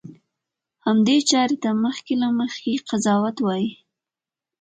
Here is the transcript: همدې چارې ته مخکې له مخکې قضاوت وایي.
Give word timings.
همدې 0.85 1.17
چارې 1.29 1.55
ته 1.63 1.69
مخکې 1.83 2.13
له 2.21 2.27
مخکې 2.39 2.83
قضاوت 2.89 3.37
وایي. 3.41 3.71